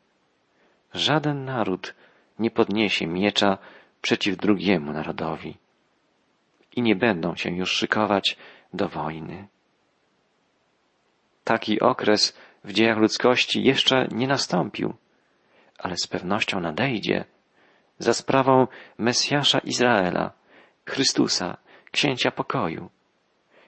Żaden 0.95 1.45
naród 1.45 1.95
nie 2.39 2.51
podniesie 2.51 3.07
miecza 3.07 3.59
przeciw 4.03 4.37
drugiemu 4.37 4.93
narodowi 4.93 5.57
i 6.77 6.83
nie 6.83 6.97
będą 6.97 7.37
się 7.37 7.51
już 7.51 7.73
szykować 7.73 8.37
do 8.75 8.89
wojny. 8.89 9.49
Taki 11.45 11.81
okres 11.81 12.39
w 12.65 12.73
dziejach 12.73 12.99
ludzkości 12.99 13.65
jeszcze 13.65 14.09
nie 14.11 14.27
nastąpił, 14.27 14.95
ale 15.79 15.97
z 15.97 16.07
pewnością 16.07 16.61
nadejdzie 16.61 17.25
za 17.99 18.15
sprawą 18.15 18.67
Mesjasza 18.99 19.59
Izraela, 19.59 20.33
Chrystusa, 20.87 21.57
księcia 21.91 22.31
pokoju, 22.31 22.91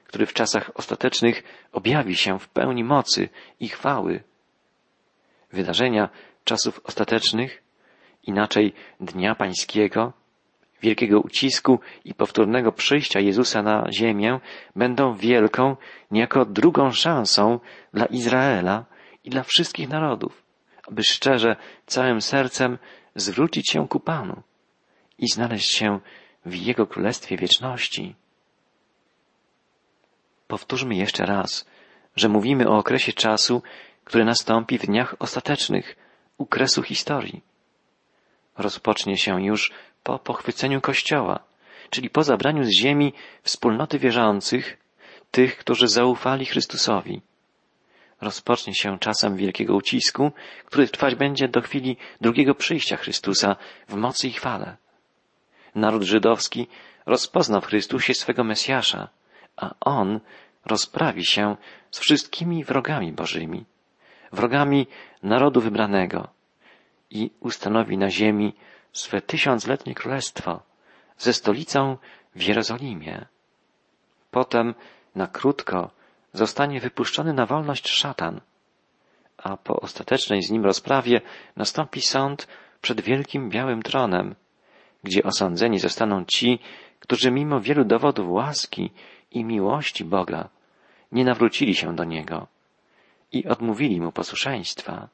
który 0.04 0.26
w 0.26 0.32
czasach 0.32 0.70
ostatecznych 0.74 1.42
objawi 1.72 2.16
się 2.16 2.38
w 2.38 2.48
pełni 2.48 2.84
mocy 2.84 3.28
i 3.60 3.68
chwały. 3.68 4.22
Wydarzenia 5.52 6.08
czasów 6.44 6.80
ostatecznych, 6.84 7.62
inaczej 8.26 8.72
Dnia 9.00 9.34
Pańskiego, 9.34 10.12
wielkiego 10.82 11.20
ucisku 11.20 11.80
i 12.04 12.14
powtórnego 12.14 12.72
przyjścia 12.72 13.20
Jezusa 13.20 13.62
na 13.62 13.86
ziemię 13.92 14.40
będą 14.76 15.14
wielką, 15.14 15.76
niejako 16.10 16.44
drugą 16.44 16.90
szansą 16.90 17.60
dla 17.94 18.06
Izraela 18.06 18.84
i 19.24 19.30
dla 19.30 19.42
wszystkich 19.42 19.88
narodów, 19.88 20.42
aby 20.88 21.02
szczerze, 21.02 21.56
całym 21.86 22.20
sercem 22.20 22.78
zwrócić 23.14 23.70
się 23.70 23.88
ku 23.88 24.00
Panu 24.00 24.42
i 25.18 25.28
znaleźć 25.28 25.70
się 25.70 26.00
w 26.46 26.54
Jego 26.54 26.86
Królestwie 26.86 27.36
Wieczności. 27.36 28.14
Powtórzmy 30.46 30.94
jeszcze 30.94 31.26
raz, 31.26 31.66
że 32.16 32.28
mówimy 32.28 32.68
o 32.68 32.78
okresie 32.78 33.12
czasu, 33.12 33.62
który 34.04 34.24
nastąpi 34.24 34.78
w 34.78 34.86
dniach 34.86 35.14
ostatecznych, 35.18 35.96
u 36.38 36.46
kresu 36.46 36.82
historii. 36.82 37.42
Rozpocznie 38.58 39.16
się 39.16 39.44
już 39.44 39.72
po 40.02 40.18
pochwyceniu 40.18 40.80
Kościoła, 40.80 41.38
czyli 41.90 42.10
po 42.10 42.22
zabraniu 42.22 42.64
z 42.64 42.70
ziemi 42.70 43.12
wspólnoty 43.42 43.98
wierzących, 43.98 44.78
tych, 45.30 45.58
którzy 45.58 45.88
zaufali 45.88 46.46
Chrystusowi. 46.46 47.22
Rozpocznie 48.20 48.74
się 48.74 48.98
czasem 48.98 49.36
wielkiego 49.36 49.76
ucisku, 49.76 50.32
który 50.64 50.88
trwać 50.88 51.14
będzie 51.14 51.48
do 51.48 51.60
chwili 51.60 51.96
drugiego 52.20 52.54
przyjścia 52.54 52.96
Chrystusa 52.96 53.56
w 53.88 53.94
mocy 53.94 54.28
i 54.28 54.32
chwale. 54.32 54.76
Naród 55.74 56.02
żydowski 56.02 56.66
rozpoznał 57.06 57.60
w 57.60 57.66
Chrystusie 57.66 58.14
swego 58.14 58.44
Mesjasza, 58.44 59.08
a 59.56 59.74
On 59.80 60.20
rozprawi 60.64 61.26
się 61.26 61.56
z 61.90 61.98
wszystkimi 61.98 62.64
wrogami 62.64 63.12
Bożymi, 63.12 63.64
wrogami 64.32 64.86
narodu 65.22 65.60
wybranego 65.60 66.35
i 67.10 67.30
ustanowi 67.40 67.98
na 67.98 68.10
ziemi 68.10 68.54
swe 68.92 69.20
tysiącletnie 69.20 69.94
królestwo 69.94 70.62
ze 71.18 71.32
stolicą 71.32 71.96
w 72.34 72.42
Jerozolimie. 72.42 73.26
Potem 74.30 74.74
na 75.14 75.26
krótko 75.26 75.90
zostanie 76.32 76.80
wypuszczony 76.80 77.32
na 77.32 77.46
wolność 77.46 77.88
szatan, 77.88 78.40
a 79.38 79.56
po 79.56 79.80
ostatecznej 79.80 80.42
z 80.42 80.50
nim 80.50 80.64
rozprawie 80.64 81.20
nastąpi 81.56 82.00
sąd 82.00 82.48
przed 82.80 83.00
wielkim 83.00 83.50
białym 83.50 83.82
tronem, 83.82 84.34
gdzie 85.02 85.22
osądzeni 85.22 85.78
zostaną 85.78 86.24
ci, 86.24 86.58
którzy 87.00 87.30
mimo 87.30 87.60
wielu 87.60 87.84
dowodów 87.84 88.28
łaski 88.28 88.90
i 89.30 89.44
miłości 89.44 90.04
Boga 90.04 90.48
nie 91.12 91.24
nawrócili 91.24 91.74
się 91.74 91.96
do 91.96 92.04
Niego 92.04 92.46
i 93.32 93.46
odmówili 93.46 94.00
Mu 94.00 94.12
posłuszeństwa. 94.12 95.08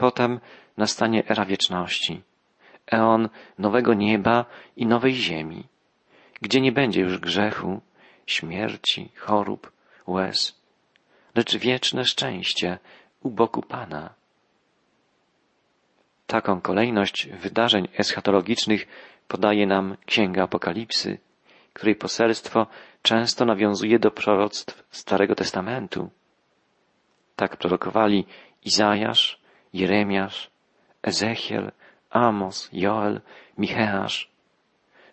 Potem 0.00 0.40
nastanie 0.76 1.28
era 1.28 1.44
wieczności, 1.44 2.22
eon 2.92 3.28
nowego 3.58 3.94
nieba 3.94 4.44
i 4.76 4.86
nowej 4.86 5.14
ziemi, 5.14 5.64
gdzie 6.40 6.60
nie 6.60 6.72
będzie 6.72 7.00
już 7.00 7.18
grzechu, 7.18 7.80
śmierci, 8.26 9.12
chorób, 9.16 9.72
łez, 10.06 10.60
lecz 11.34 11.56
wieczne 11.56 12.04
szczęście 12.04 12.78
u 13.22 13.30
boku 13.30 13.62
Pana. 13.62 14.14
Taką 16.26 16.60
kolejność 16.60 17.28
wydarzeń 17.28 17.88
eschatologicznych 17.98 18.86
podaje 19.28 19.66
nam 19.66 19.96
Księga 20.06 20.42
Apokalipsy, 20.42 21.18
której 21.72 21.96
poselstwo 21.96 22.66
często 23.02 23.44
nawiązuje 23.44 23.98
do 23.98 24.10
proroctw 24.10 24.84
Starego 24.90 25.34
Testamentu. 25.34 26.10
Tak 27.36 27.56
prorokowali 27.56 28.26
Izajasz, 28.64 29.39
Jeremiasz, 29.72 30.50
Ezechiel, 31.02 31.72
Amos, 32.10 32.68
Joel, 32.72 33.20
Micheasz. 33.58 34.30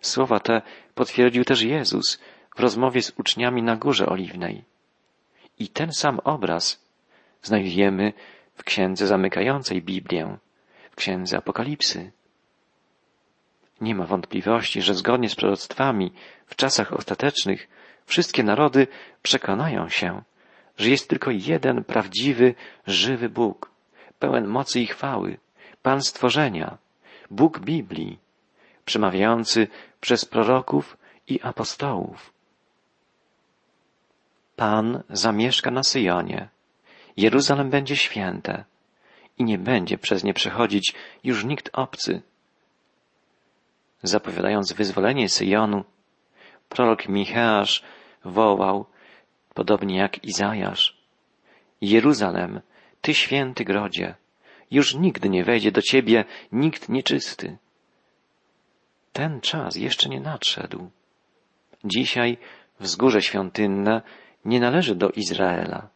Słowa 0.00 0.40
te 0.40 0.62
potwierdził 0.94 1.44
też 1.44 1.62
Jezus 1.62 2.20
w 2.56 2.60
rozmowie 2.60 3.02
z 3.02 3.12
uczniami 3.18 3.62
na 3.62 3.76
Górze 3.76 4.06
Oliwnej. 4.06 4.64
I 5.58 5.68
ten 5.68 5.92
sam 5.92 6.20
obraz 6.24 6.84
znajdujemy 7.42 8.12
w 8.54 8.64
księdze 8.64 9.06
zamykającej 9.06 9.82
Biblię, 9.82 10.38
w 10.90 10.96
księdze 10.96 11.36
Apokalipsy. 11.36 12.12
Nie 13.80 13.94
ma 13.94 14.06
wątpliwości, 14.06 14.82
że 14.82 14.94
zgodnie 14.94 15.28
z 15.28 15.34
proroctwami 15.34 16.12
w 16.46 16.56
czasach 16.56 16.92
ostatecznych 16.92 17.68
wszystkie 18.06 18.42
narody 18.42 18.86
przekonają 19.22 19.88
się, 19.88 20.22
że 20.76 20.90
jest 20.90 21.08
tylko 21.08 21.30
jeden 21.30 21.84
prawdziwy, 21.84 22.54
żywy 22.86 23.28
Bóg, 23.28 23.70
pełen 24.18 24.46
mocy 24.46 24.80
i 24.80 24.86
chwały, 24.86 25.38
Pan 25.82 26.02
stworzenia, 26.02 26.78
Bóg 27.30 27.58
Biblii, 27.58 28.18
przemawiający 28.84 29.68
przez 30.00 30.24
proroków 30.24 30.96
i 31.26 31.40
apostołów. 31.42 32.32
Pan 34.56 35.02
zamieszka 35.10 35.70
na 35.70 35.82
Syjonie. 35.82 36.48
Jeruzalem 37.16 37.70
będzie 37.70 37.96
święte 37.96 38.64
i 39.38 39.44
nie 39.44 39.58
będzie 39.58 39.98
przez 39.98 40.24
nie 40.24 40.34
przechodzić 40.34 40.94
już 41.24 41.44
nikt 41.44 41.70
obcy. 41.72 42.22
Zapowiadając 44.02 44.72
wyzwolenie 44.72 45.28
Syjonu, 45.28 45.84
prorok 46.68 47.08
Micheasz 47.08 47.82
wołał, 48.24 48.86
podobnie 49.54 49.96
jak 49.98 50.24
Izajasz, 50.24 50.98
Jeruzalem, 51.80 52.60
Ty 53.00 53.14
święty 53.14 53.64
grodzie, 53.64 54.14
już 54.70 54.94
nigdy 54.94 55.28
nie 55.28 55.44
wejdzie 55.44 55.72
do 55.72 55.82
Ciebie 55.82 56.24
nikt 56.52 56.88
nieczysty. 56.88 57.58
Ten 59.12 59.40
czas 59.40 59.76
jeszcze 59.76 60.08
nie 60.08 60.20
nadszedł. 60.20 60.90
Dzisiaj 61.84 62.38
wzgórze 62.80 63.22
świątynne 63.22 64.02
nie 64.44 64.60
należy 64.60 64.94
do 64.94 65.10
Izraela. 65.10 65.88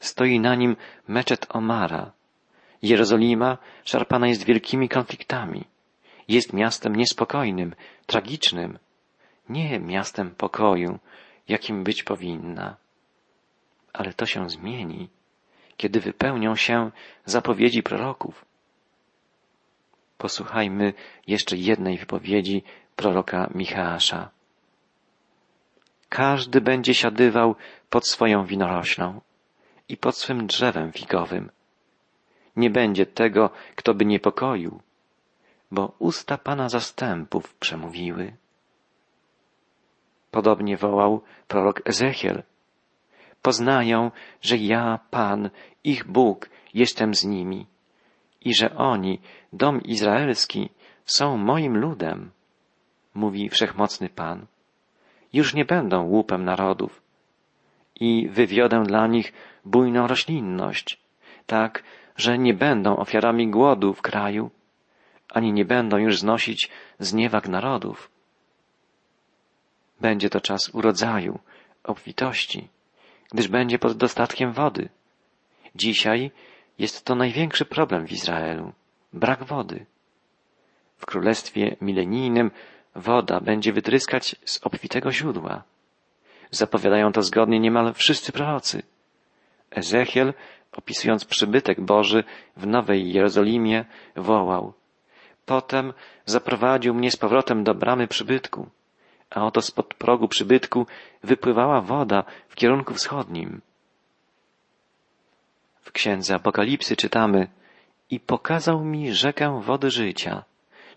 Stoi 0.00 0.40
na 0.40 0.54
nim 0.54 0.76
meczet 1.08 1.46
Omara. 1.48 2.12
Jerozolima 2.82 3.58
szarpana 3.84 4.28
jest 4.28 4.44
wielkimi 4.44 4.88
konfliktami. 4.88 5.64
Jest 6.28 6.52
miastem 6.52 6.96
niespokojnym, 6.96 7.74
tragicznym. 8.06 8.78
Nie 9.48 9.80
miastem 9.80 10.30
pokoju, 10.30 10.98
jakim 11.48 11.84
być 11.84 12.02
powinna. 12.02 12.76
Ale 13.92 14.14
to 14.14 14.26
się 14.26 14.50
zmieni, 14.50 15.08
kiedy 15.78 16.00
wypełnią 16.00 16.56
się 16.56 16.90
zapowiedzi 17.24 17.82
proroków. 17.82 18.44
Posłuchajmy 20.18 20.92
jeszcze 21.26 21.56
jednej 21.56 21.98
wypowiedzi 21.98 22.62
proroka 22.96 23.50
Michała. 23.54 23.98
Każdy 26.08 26.60
będzie 26.60 26.94
siadywał 26.94 27.54
pod 27.90 28.08
swoją 28.08 28.46
winoroślą 28.46 29.20
i 29.88 29.96
pod 29.96 30.16
swym 30.16 30.46
drzewem 30.46 30.92
figowym. 30.92 31.50
Nie 32.56 32.70
będzie 32.70 33.06
tego, 33.06 33.50
kto 33.76 33.94
by 33.94 34.04
niepokoił, 34.04 34.80
bo 35.70 35.94
usta 35.98 36.38
Pana 36.38 36.68
zastępów 36.68 37.54
przemówiły. 37.54 38.36
Podobnie 40.30 40.76
wołał 40.76 41.22
prorok 41.48 41.88
Ezechiel. 41.88 42.42
Poznają, 43.42 44.10
że 44.42 44.56
ja, 44.56 44.98
Pan, 45.10 45.50
ich 45.84 46.06
Bóg, 46.06 46.50
jestem 46.74 47.14
z 47.14 47.24
nimi 47.24 47.66
i 48.40 48.54
że 48.54 48.76
oni, 48.76 49.20
dom 49.52 49.82
izraelski, 49.82 50.70
są 51.04 51.36
moim 51.36 51.76
ludem, 51.76 52.30
mówi 53.14 53.48
wszechmocny 53.48 54.08
Pan. 54.08 54.46
Już 55.32 55.54
nie 55.54 55.64
będą 55.64 56.02
łupem 56.02 56.44
narodów 56.44 57.02
i 58.00 58.28
wywiodę 58.28 58.82
dla 58.82 59.06
nich 59.06 59.32
bujną 59.64 60.06
roślinność, 60.06 60.98
tak, 61.46 61.82
że 62.16 62.38
nie 62.38 62.54
będą 62.54 62.96
ofiarami 62.96 63.50
głodu 63.50 63.94
w 63.94 64.02
kraju, 64.02 64.50
ani 65.28 65.52
nie 65.52 65.64
będą 65.64 65.96
już 65.96 66.18
znosić 66.18 66.70
zniewag 66.98 67.48
narodów. 67.48 68.10
Będzie 70.00 70.30
to 70.30 70.40
czas 70.40 70.74
urodzaju, 70.74 71.38
obfitości, 71.84 72.68
gdyż 73.32 73.48
będzie 73.48 73.78
pod 73.78 73.96
dostatkiem 73.96 74.52
wody. 74.52 74.88
Dzisiaj 75.74 76.30
jest 76.78 77.04
to 77.04 77.14
największy 77.14 77.64
problem 77.64 78.06
w 78.06 78.12
Izraelu. 78.12 78.72
Brak 79.12 79.44
wody. 79.44 79.86
W 80.96 81.06
królestwie 81.06 81.76
milenijnym 81.80 82.50
woda 82.94 83.40
będzie 83.40 83.72
wytryskać 83.72 84.36
z 84.44 84.66
obfitego 84.66 85.12
źródła. 85.12 85.62
Zapowiadają 86.50 87.12
to 87.12 87.22
zgodnie 87.22 87.60
niemal 87.60 87.94
wszyscy 87.94 88.32
prorocy. 88.32 88.82
Ezechiel, 89.70 90.34
opisując 90.72 91.24
przybytek 91.24 91.80
Boży 91.80 92.24
w 92.56 92.66
Nowej 92.66 93.12
Jerozolimie, 93.12 93.84
wołał 94.16 94.72
Potem 95.46 95.92
zaprowadził 96.26 96.94
mnie 96.94 97.10
z 97.10 97.16
powrotem 97.16 97.64
do 97.64 97.74
bramy 97.74 98.08
przybytku, 98.08 98.68
a 99.30 99.44
oto 99.46 99.62
spod 99.62 99.94
progu 99.94 100.28
przybytku 100.28 100.86
wypływała 101.22 101.80
woda 101.80 102.24
w 102.48 102.54
kierunku 102.54 102.94
wschodnim. 102.94 103.60
W 105.80 105.92
księdze 105.92 106.34
Apokalipsy 106.34 106.96
czytamy 106.96 107.48
i 108.10 108.20
pokazał 108.20 108.84
mi 108.84 109.14
rzekę 109.14 109.60
wody 109.62 109.90
życia, 109.90 110.44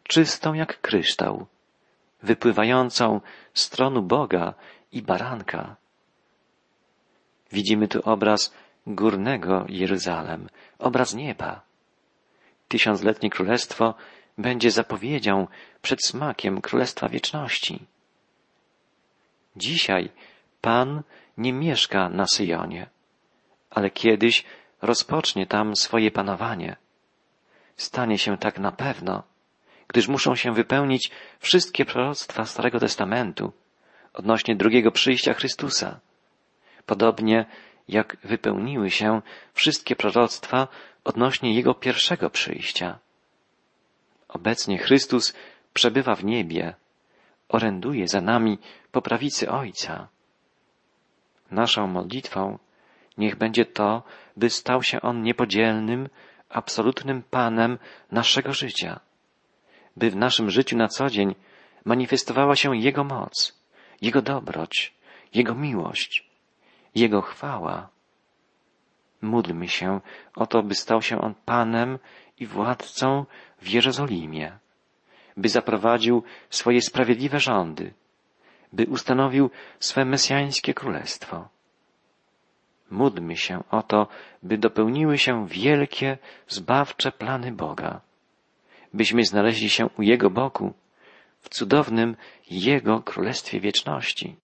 czystą 0.04 0.54
jak 0.54 0.82
kryształ, 0.82 1.46
wypływającą 2.24 3.22
z 3.54 3.70
tronu 3.70 4.02
Boga 4.02 4.54
i 4.92 5.02
baranka. 5.02 5.76
Widzimy 7.52 7.88
tu 7.88 8.02
obraz 8.04 8.54
górnego 8.88 9.66
Jeruzalem, 9.70 10.50
obraz 10.80 11.14
nieba. 11.14 11.62
Tysiącletnie 12.68 13.30
królestwo 13.30 13.94
będzie 14.38 14.72
zapowiedzią 14.72 15.48
przed 15.82 16.06
smakiem 16.06 16.62
królestwa 16.62 17.10
wieczności. 17.10 17.86
Dzisiaj 19.56 20.10
Pan 20.62 21.04
nie 21.38 21.54
mieszka 21.54 22.10
na 22.10 22.28
Syjonie, 22.28 22.90
ale 23.70 23.90
kiedyś 23.90 24.44
rozpocznie 24.82 25.48
tam 25.48 25.76
swoje 25.76 26.12
panowanie. 26.12 26.76
Stanie 27.78 28.18
się 28.18 28.38
tak 28.38 28.60
na 28.60 28.72
pewno, 28.72 29.24
gdyż 29.88 30.08
muszą 30.08 30.36
się 30.36 30.54
wypełnić 30.54 31.12
wszystkie 31.40 31.86
proroctwa 31.86 32.46
Starego 32.46 32.80
Testamentu 32.80 33.54
odnośnie 34.14 34.56
drugiego 34.56 34.92
przyjścia 34.92 35.34
Chrystusa. 35.34 36.00
Podobnie 36.86 37.46
jak 37.88 38.18
wypełniły 38.24 38.92
się 38.92 39.22
wszystkie 39.54 39.96
proroctwa 39.96 40.68
odnośnie 41.04 41.54
Jego 41.54 41.74
pierwszego 41.74 42.30
przyjścia. 42.30 43.00
Obecnie 44.28 44.78
Chrystus 44.78 45.34
przebywa 45.74 46.16
w 46.16 46.24
niebie, 46.24 46.74
oręduje 47.50 48.08
za 48.08 48.22
nami 48.22 48.58
po 48.92 49.02
prawicy 49.02 49.52
Ojca. 49.52 50.08
Naszą 51.52 51.88
modlitwą 51.88 52.60
niech 53.18 53.36
będzie 53.36 53.66
to, 53.66 54.04
by 54.38 54.50
stał 54.50 54.84
się 54.84 55.02
On 55.02 55.24
niepodzielnym, 55.24 56.10
absolutnym 56.50 57.24
Panem 57.24 57.80
naszego 58.12 58.54
życia, 58.54 59.00
by 59.98 60.12
w 60.12 60.16
naszym 60.16 60.50
życiu 60.50 60.78
na 60.78 60.88
co 60.88 61.10
dzień 61.10 61.36
manifestowała 61.86 62.56
się 62.56 62.78
Jego 62.78 63.04
moc, 63.04 63.62
Jego 64.02 64.22
dobroć, 64.22 64.94
Jego 65.34 65.56
miłość, 65.56 66.30
Jego 66.96 67.22
chwała. 67.22 67.90
Módlmy 69.22 69.68
się 69.68 70.02
o 70.36 70.48
to, 70.48 70.64
by 70.64 70.76
stał 70.76 71.02
się 71.02 71.22
On 71.22 71.34
Panem 71.46 72.00
i 72.40 72.46
władcą 72.46 73.26
w 73.62 73.68
Jerozolimie, 73.68 74.58
by 75.38 75.50
zaprowadził 75.50 76.24
swoje 76.50 76.82
sprawiedliwe 76.82 77.40
rządy, 77.40 77.94
by 78.74 78.86
ustanowił 78.86 79.50
swe 79.80 80.06
mesjańskie 80.06 80.74
królestwo. 80.74 81.48
Módlmy 82.92 83.38
się 83.38 83.64
o 83.72 83.84
to, 83.84 84.08
by 84.44 84.58
dopełniły 84.58 85.18
się 85.18 85.48
wielkie, 85.48 86.18
zbawcze 86.48 87.12
plany 87.12 87.52
Boga, 87.52 88.02
byśmy 88.94 89.26
znaleźli 89.26 89.70
się 89.70 89.90
u 89.98 90.02
Jego 90.02 90.30
boku 90.30 90.74
w 91.40 91.50
cudownym 91.50 92.16
Jego 92.50 93.02
Królestwie 93.02 93.60
Wieczności. 93.60 94.36